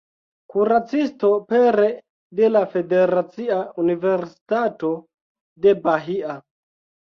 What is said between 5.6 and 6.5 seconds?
de Bahia.